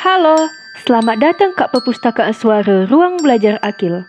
[0.00, 0.48] Halo,
[0.88, 4.00] selamat datang ke Perpustakaan Suara Ruang Belajar Akil.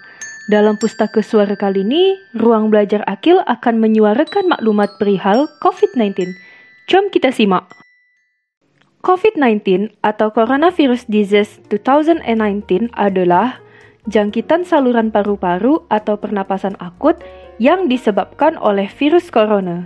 [0.48, 6.32] Dalam Pustaka Suara kali ini, Ruang Belajar Akil akan menyuarakan maklumat perihal COVID-19.
[6.88, 7.68] Jom kita simak.
[9.04, 12.24] COVID-19 atau Coronavirus Disease 2019
[12.96, 13.60] adalah
[14.08, 17.20] jangkitan saluran paru-paru atau pernapasan akut
[17.60, 19.84] yang disebabkan oleh virus corona.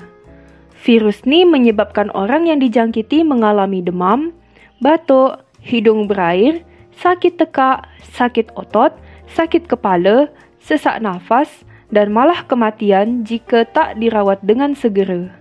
[0.86, 4.38] Virus ini menyebabkan orang yang dijangkiti mengalami demam,
[4.86, 6.62] batuk, hidung berair,
[7.02, 8.94] sakit tekak, sakit otot,
[9.34, 10.30] sakit kepala,
[10.62, 15.34] sesak nafas, dan malah kematian jika tak dirawat dengan segera.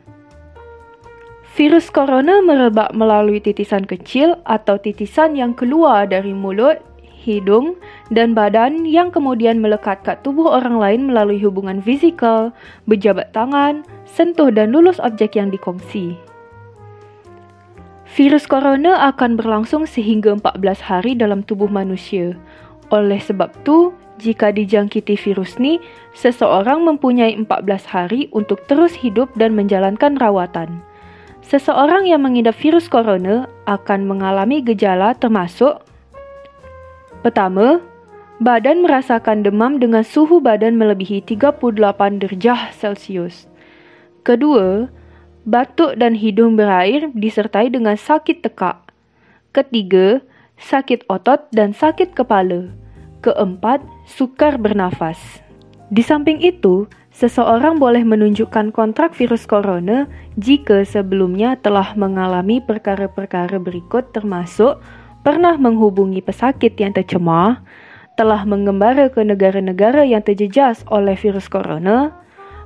[1.54, 7.78] Virus corona merebak melalui titisan kecil atau titisan yang keluar dari mulut, hidung,
[8.10, 12.50] dan badan yang kemudian melekat kat tubuh orang lain melalui hubungan fizikal,
[12.90, 16.18] berjabat tangan, sentuh dan lulus objek yang dikongsi.
[18.14, 22.38] Virus corona akan berlangsung sehingga 14 hari dalam tubuh manusia.
[22.94, 23.90] Oleh sebab tu,
[24.22, 25.82] jika dijangkiti virus ni,
[26.14, 30.78] seseorang mempunyai 14 hari untuk terus hidup dan menjalankan rawatan.
[31.42, 35.82] Seseorang yang mengidap virus corona akan mengalami gejala termasuk
[37.26, 37.80] Pertama,
[38.38, 43.48] badan merasakan demam dengan suhu badan melebihi 38 derajah Celcius.
[44.22, 44.92] Kedua,
[45.44, 48.80] batuk dan hidung berair disertai dengan sakit tekak.
[49.52, 50.24] Ketiga,
[50.58, 52.72] sakit otot dan sakit kepala.
[53.20, 55.16] Keempat, sukar bernafas.
[55.92, 64.10] Di samping itu, seseorang boleh menunjukkan kontrak virus corona jika sebelumnya telah mengalami perkara-perkara berikut
[64.10, 64.80] termasuk
[65.24, 67.64] pernah menghubungi pesakit yang tercemar,
[68.14, 72.23] telah mengembara ke negara-negara yang terjejas oleh virus corona,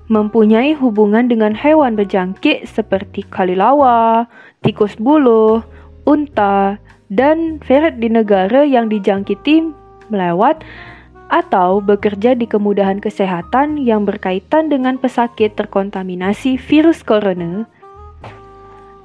[0.09, 4.25] mempunyai hubungan dengan haiwan berjangkit seperti kalilawa,
[4.65, 5.61] tikus buluh,
[6.09, 6.81] unta,
[7.13, 9.69] dan ferret di negara yang dijangkiti
[10.09, 10.65] melewat
[11.29, 17.69] atau bekerja di kemudahan kesehatan yang berkaitan dengan pesakit terkontaminasi virus corona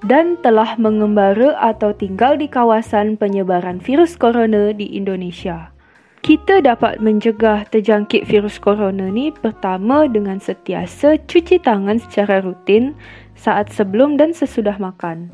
[0.07, 5.72] dan telah mengembara atau tinggal di kawasan penyebaran virus corona di Indonesia.
[6.23, 12.95] Kita dapat mencegah terjangkit virus corona ni pertama dengan setiasa cuci tangan secara rutin
[13.35, 15.27] saat sebelum dan sesudah makan.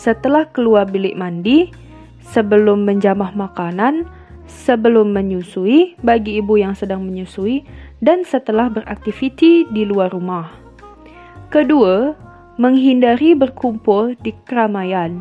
[0.00, 1.68] Setelah keluar bilik mandi,
[2.24, 4.08] sebelum menjamah makanan,
[4.48, 7.60] sebelum menyusui bagi ibu yang sedang menyusui
[8.00, 10.48] dan setelah beraktiviti di luar rumah.
[11.52, 12.16] Kedua,
[12.56, 15.20] menghindari berkumpul di keramaian.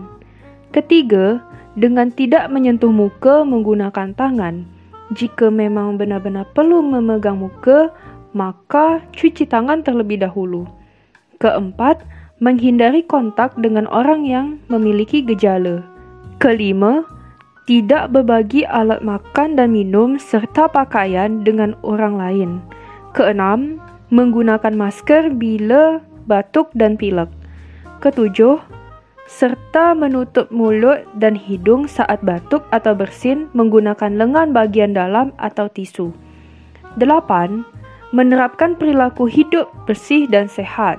[0.71, 1.43] Ketiga,
[1.75, 4.78] dengan tidak menyentuh muka menggunakan tangan
[5.17, 7.89] jika memang benar-benar perlu memegang muka,
[8.37, 10.69] maka cuci tangan terlebih dahulu.
[11.41, 12.05] Keempat,
[12.39, 15.81] menghindari kontak dengan orang yang memiliki gejala.
[16.37, 17.03] Kelima,
[17.65, 22.49] tidak berbagi alat makan dan minum serta pakaian dengan orang lain.
[23.13, 27.29] Keenam, menggunakan masker bila batuk dan pilek.
[28.01, 28.57] Ketujuh,
[29.29, 36.09] serta menutup mulut dan hidung saat batuk atau bersin menggunakan lengan bagian dalam atau tisu.
[36.97, 37.61] Delapan,
[38.09, 40.97] menerapkan perilaku hidup bersih dan sehat.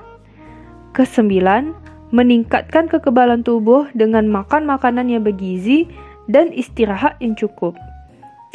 [0.95, 1.75] Kesembilan,
[2.15, 5.91] meningkatkan kekebalan tubuh dengan makan makanan yang bergizi
[6.31, 7.75] dan istirahat yang cukup.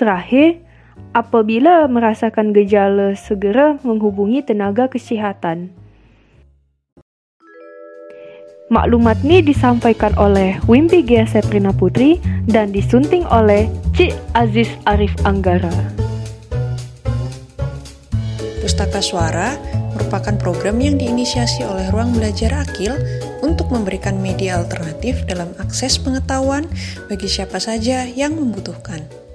[0.00, 0.56] Terakhir,
[1.12, 5.69] apabila merasakan gejala segera menghubungi tenaga kesihatan.
[8.66, 12.19] Maklumat ini disampaikan oleh Wimpi Gia Setrina Putri
[12.50, 15.71] dan disunting oleh Cik Aziz Arif Anggara.
[18.59, 19.54] Pustaka Suara
[19.94, 22.91] merupakan program yang diinisiasi oleh Ruang Belajar Akil
[23.47, 26.66] untuk memberikan media alternatif dalam akses pengetahuan
[27.06, 29.25] bagi siapa saja yang membutuhkan.